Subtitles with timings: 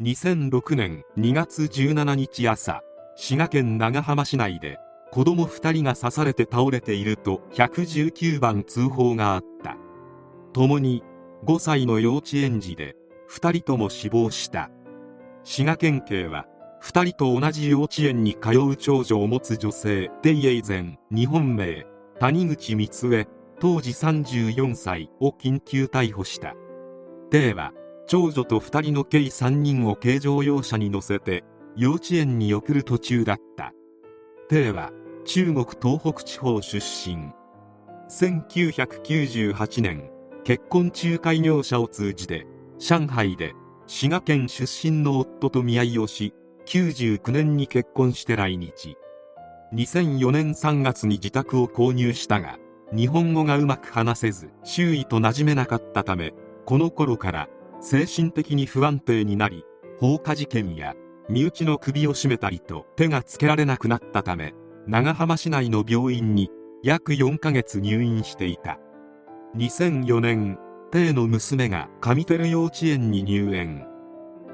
[0.00, 2.82] 2006年2月17日朝
[3.16, 4.78] 滋賀県長浜市内で
[5.10, 9.76] 子供2人が刺されて倒れていると119番通報があった。
[10.52, 11.02] 共に
[11.44, 12.94] 5歳の幼稚園児で
[13.28, 14.70] 2人とも死亡した。
[15.42, 16.46] 滋賀県警は
[16.80, 21.84] 2人と同じ幼稚園に通う長女を持つ女性デイエイゼン日本名
[22.20, 23.26] 谷口光恵
[23.58, 26.54] 当時34歳を緊急逮捕した。
[27.32, 27.72] デイは
[28.08, 31.44] 長女と2人の計3人を軽乗用車に乗せて
[31.76, 33.74] 幼稚園に送る途中だった。
[34.48, 34.90] デイは
[35.26, 37.32] 中国東北地方出身。
[38.08, 40.10] 1998年
[40.42, 42.46] 結婚仲介業者を通じて
[42.78, 43.52] 上海で
[43.86, 46.32] 滋賀県出身の夫と見合いをし
[46.64, 48.96] 99年に結婚して来日。
[49.74, 52.58] 2004年3月に自宅を購入したが
[52.90, 56.32] 日本語がうまく話せず周囲と馴染めなかったため
[56.64, 57.48] この頃から
[57.80, 59.64] 精神的に不安定になり
[59.98, 60.94] 放火事件や
[61.28, 64.54] 身内の首を絞めたりと手がつけられなくなったため
[64.86, 66.50] 長浜市内の病院に
[66.82, 68.78] 約4ヶ月入院していた。
[69.56, 70.58] 2004年
[70.90, 73.86] 帝の娘が上照幼稚園に入園。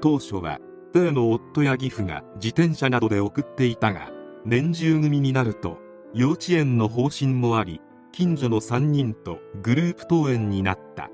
[0.00, 0.58] 当初は
[0.92, 4.10] 帝の夫や義父が自転車などで送っていたが
[4.44, 5.78] 年中組になると
[6.12, 7.80] 幼稚園の方針もあり
[8.12, 11.10] 近所の3人とグループ登園になった。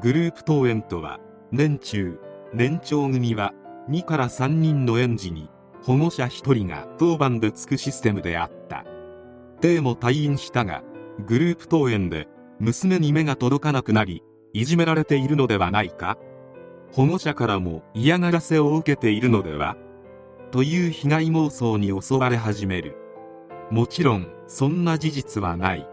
[0.00, 2.18] グループ登園とは年中
[2.54, 3.52] 年長組は
[3.90, 5.50] 2から3人の園児に
[5.82, 8.84] 保護者1人が当番でつくシステムであった。
[9.60, 10.82] 帝も退院したが
[11.26, 12.26] グループ登園で
[12.58, 14.22] 娘に目が届かなくなり
[14.54, 16.16] いじめられているのではないか。
[16.92, 19.76] 保護者からも嫌がらせを受けているのでは
[20.52, 22.96] という被害妄想に襲われ始める。
[23.70, 25.86] もちろんそんな事実はない。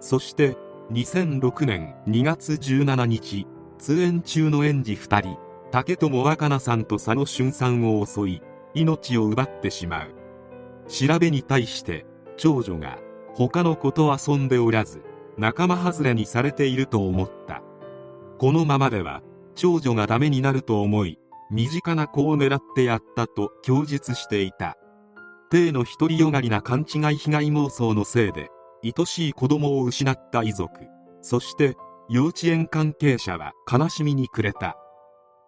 [0.00, 0.56] そして
[0.92, 3.46] 2006年2月17日
[3.78, 5.38] 通園中の園児2人
[5.70, 8.42] 竹友若菜さんと佐野俊さんを襲い
[8.74, 10.08] 命を奪ってしまう。
[10.88, 12.06] 調べに対して
[12.36, 12.98] 長女が
[13.34, 15.02] 他の子と遊んでおらず
[15.38, 17.62] 仲間外れにされていると思った。
[18.38, 19.22] このままでは
[19.54, 21.20] 長女がダメになると思い
[21.52, 24.76] 身近な子を狙ってやったと供述していた。
[25.50, 28.50] 帝の独りよがりな勘違い被害妄想のせいで
[28.82, 30.86] 愛しい子供を失った遺族。
[31.20, 31.76] そして
[32.08, 34.76] 幼稚園関係者は悲しみに暮れた。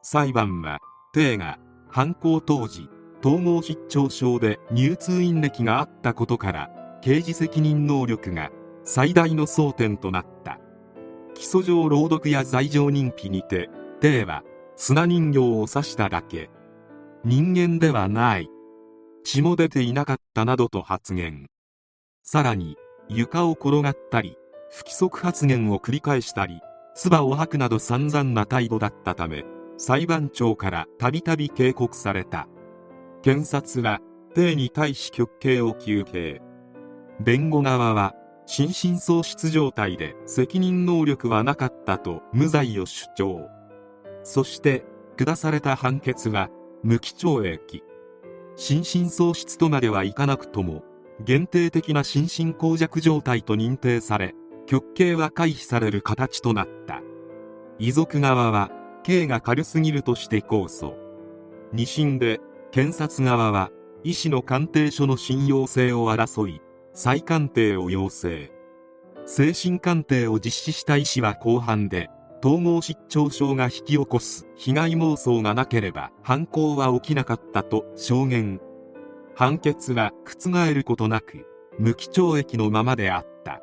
[0.02, 0.80] 裁判は
[1.12, 2.88] 帝が犯行当時
[3.24, 6.70] 統合失調症で入通院歴があったことから
[7.02, 8.50] 刑事責任能力が
[8.84, 10.58] 最大の争点となった。
[11.34, 13.70] 起訴状朗読や罪状認否にて
[14.00, 14.42] 帝は
[14.76, 16.50] 砂人形を刺しただけ。
[17.24, 18.48] 人間ではない。
[19.24, 21.46] 血も出ていなかったなどと発言。
[22.24, 22.76] さらに
[23.08, 24.36] 床を転がったり
[24.70, 26.60] 不規則発言を繰り返したり
[26.94, 29.44] 唾を吐くなど散々な態度だったため
[29.84, 32.46] 裁判長からたびたび警告された。
[33.22, 34.00] 検察は
[34.32, 36.40] 帝に対し極刑を求刑。
[37.18, 38.14] 弁護側は
[38.46, 43.48] 心神喪失状態で責任能力はなかったと無罪を主張。
[44.22, 44.84] そして
[45.16, 46.48] 下された判決は
[46.84, 47.82] 無期懲役。
[48.54, 50.84] 心神喪失とまではいかなくとも
[51.24, 54.34] 限定的な心神耗弱状態と認定され
[54.66, 57.02] 極刑は回避される形となった。
[57.78, 58.70] 遺族側は
[59.02, 60.94] 刑が軽すぎるとして控訴。
[61.72, 62.40] 二審で
[62.70, 63.70] 検察側は
[64.04, 66.60] 医師の鑑定書の信用性を争い
[66.92, 68.50] 再鑑定を要請。
[69.26, 72.10] 精神鑑定を実施した医師は後半で
[72.44, 78.60] 統合失調症が引き起こす被害妄想がなければ犯行は起きなかったと証言。
[79.42, 83.60] 判決は覆ることなく無期懲役のままであった。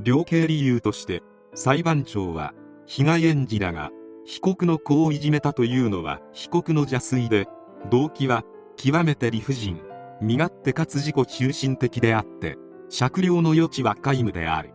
[0.00, 1.22] 量刑理由として
[1.54, 2.54] 裁判長は
[2.86, 3.90] 被害園児らが
[4.24, 7.48] 被告の子をいじめたというのは被告の邪推で
[7.90, 8.44] 動機は
[8.78, 9.78] 極めて理不尽
[10.22, 12.56] 身勝手かつ自己中心的であって
[12.88, 14.72] 酌量の余地は皆無である。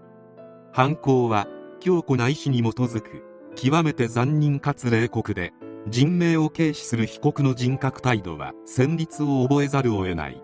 [0.72, 1.48] 犯行は
[1.80, 3.24] 強固な意志に基づく
[3.56, 5.54] 極めて残忍かつ冷酷で
[5.90, 10.42] 人命を軽視する被告の人格態度は戦慄を覚えざるを得ない。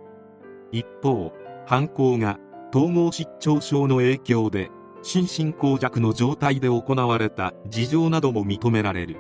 [0.72, 1.32] 一方
[1.68, 2.40] 犯行が
[2.74, 4.72] 統合失調症の影響で
[5.04, 9.18] 心神耗弱の状態で行われた事情なども認められる。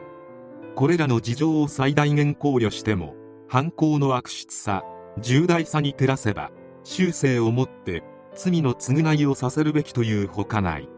[0.76, 3.16] これらの事情を最大限考慮しても
[3.48, 4.84] 犯行の悪質さ
[5.20, 6.50] 重大さに照らせば
[6.84, 10.90] 修正をもって罪の償いをさせるべきというほかない。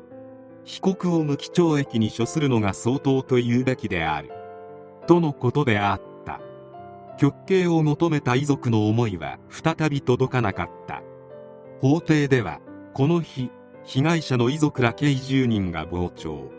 [0.63, 4.36] 被告を無期懲役に処するのが相当と言うべきである。
[5.07, 6.41] とのことであった。
[7.17, 11.01] 極刑を求めた遺族の思いは再び届かなかった。
[11.81, 12.59] 法廷では
[12.93, 13.49] この日
[13.83, 16.51] 被害者の遺族ら計10人が傍聴。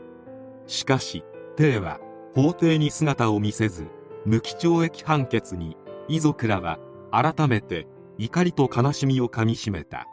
[0.67, 1.25] しかし
[1.57, 2.01] 帝は
[2.35, 3.87] 法廷に姿を見せず
[4.25, 5.77] 無期懲役判決に
[6.09, 6.79] 遺族らは
[7.11, 7.87] 改めて
[8.17, 10.07] 怒りと悲しみをかみしめた。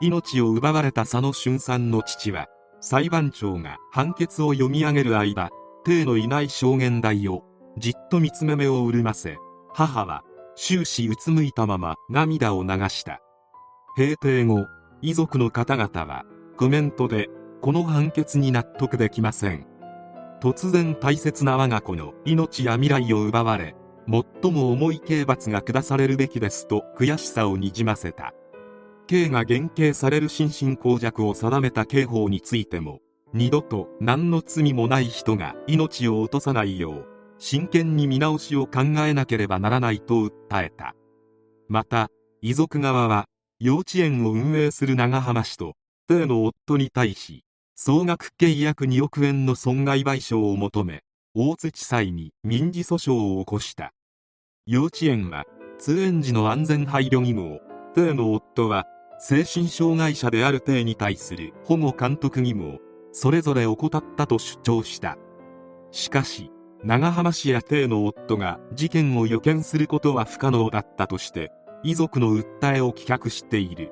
[0.00, 2.46] 命を奪われた佐野俊さんの父は
[2.80, 5.50] 裁判長が判決を読み上げる間
[5.84, 7.44] 帝のいない証言台を
[7.78, 9.36] じっと見つめ目を潤ませ。
[9.72, 10.22] 母は
[10.54, 13.20] 終始うつむいたまま涙を流した。
[13.96, 14.66] 閉廷後
[15.02, 16.24] 遺族の方々は
[16.56, 17.28] コメントで
[17.60, 19.66] この判決に納得できません。
[20.40, 23.74] 突然大切な我が子の命や未来を奪われ
[24.08, 28.32] 最も重い刑罰が下されるべきですと悔しさをにじませた。
[29.06, 33.00] 刑が減刑される心神耗弱を定めた刑法についても
[33.34, 40.94] 二度と何の罪もない人が命を落とさないよう真剣に見直しを考えなければならないと訴えた。
[41.68, 42.10] また
[42.40, 43.26] 遺族側は
[43.58, 45.74] 幼稚園を運営する長浜市と
[46.08, 47.44] 帝の夫に対し
[47.74, 51.02] 総額契約2億円の損害賠償を求め
[51.34, 53.92] 大津地裁に民事訴訟を起こした。
[54.66, 55.44] 幼稚園は
[55.78, 57.60] 通園時の安全配慮義務を
[57.94, 58.86] 帝の夫は
[59.18, 62.78] 精神障害者である帝に対する保護監督義務を
[63.12, 65.16] それぞれ怠ったと主張した。
[65.90, 66.50] しかし
[66.86, 71.50] 長浜市や帝の夫が事件を予見することは不可能だったとして
[71.82, 73.90] 遺族の訴えを棄却している。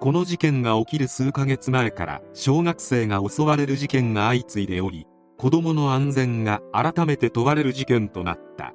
[0.00, 5.06] この事件が起きる数ヶ月前から小学生が襲われる事件が相次いでおり
[5.38, 8.74] 子供の安全が改めて問われる事件となった。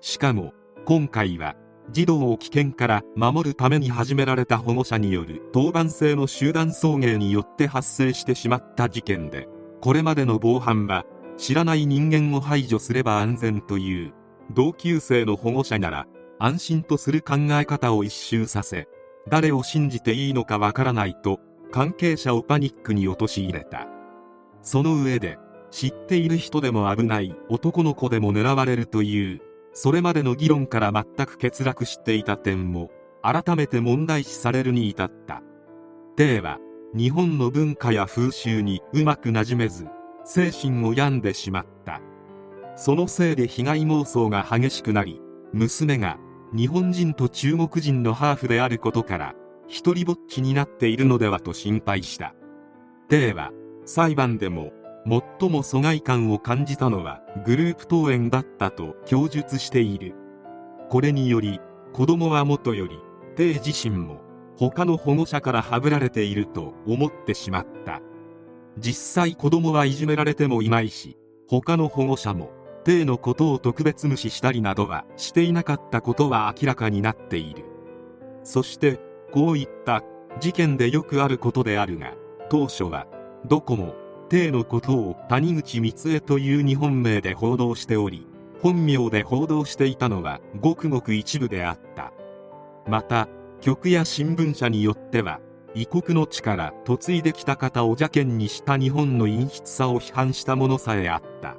[0.00, 0.54] しかも
[0.86, 1.56] 今回は
[1.90, 9.46] 児童を危険から守るために始められた保護者による当番制の集団送迎によって発生してしまった事件で
[9.82, 11.04] これまでの防犯は
[11.36, 14.12] 知らない人間を排除すれば安全という
[14.52, 16.06] 同級生の保護者なら
[16.38, 18.88] 安心とする考え方を一周させ
[19.28, 21.40] 誰を信じていいのかわからないと
[21.70, 23.86] 関係者をパニックに陥れた。
[24.62, 25.38] その上で
[25.70, 29.40] 知っている人でも危ない男の子でも狙われるという
[29.72, 32.90] それまでの議論から全く欠落していた点も
[33.22, 35.42] 改めて問題視されるに至った。
[36.16, 36.58] 帝は
[36.94, 39.86] 日本の文化や風習にうまく馴染めず
[40.24, 42.00] 精神を病んでしまった。
[42.76, 45.20] そのせいで被害妄想が激しくなり
[45.52, 46.18] 娘が
[46.54, 49.34] 日本人と中国人のハーフであることから
[49.68, 52.34] 一りぼっちになっているのではと心配した。
[53.08, 53.52] 帝は
[53.84, 54.72] 裁判でも
[55.40, 60.14] 最も疎外感を感じたのはグループ登園だったと供述している。
[60.88, 61.60] これにより
[61.92, 62.98] 子供はもとより
[63.36, 64.20] 帝自身も
[64.56, 68.00] 他の保護者からはぶられていると思ってしまった。
[68.78, 71.16] 実際子供はいじめられてもいないし
[71.48, 72.50] 他の保護者も
[72.84, 77.64] 帝のことを特別無視したりなどはしていなかったことは明らかになっている。
[78.42, 78.98] そして
[79.30, 80.02] こういった
[80.40, 82.14] 事件でよくあることであるが
[82.48, 83.06] 当初は
[83.46, 83.94] どこも
[84.28, 88.26] 帝のことを谷口光恵という日本名で報道しており
[88.60, 92.12] 本名で報道していたのはごくごく一部であった。
[92.88, 93.28] また
[93.60, 95.40] 局や新聞社によっては
[95.74, 101.56] 異国の地から嫁いできた方を邪険にした日本の陰湿さを批判したものさえあった。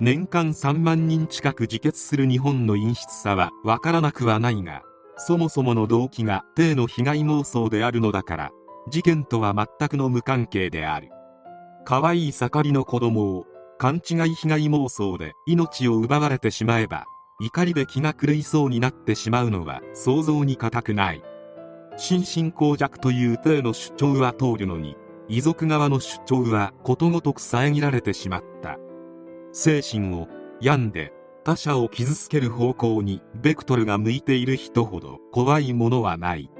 [0.00, 4.82] 年間3万人近く自決する日本の陰湿さはわからなくはないが
[5.16, 8.50] そもそもの動機が帝の被害妄想であるのだから
[8.88, 11.10] 事件とは全くの無関係である。
[11.84, 13.46] 可愛い盛りの子供を
[13.78, 17.06] 勘違い被害妄想で命を奪われてしまえば
[17.40, 21.22] 怒りで気が狂いそうになってしまうのは想像に難くない。
[21.98, 24.96] 心神耗弱という体の主張は通るのに
[25.28, 28.78] 遺族側の主張はことごとく遮られてしまった。
[29.52, 30.28] 精神を
[30.60, 31.12] 病んで
[31.42, 36.50] 他者を傷つける方向にベクトルが向いている人ほど怖いものはない。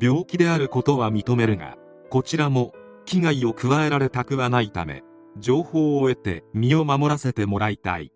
[0.00, 1.76] 病気であることは認めるが
[2.08, 2.72] こちらも
[3.04, 5.04] 危害を加えられたくはないため
[5.36, 8.13] 情報を得て身を守らせてもらいたい。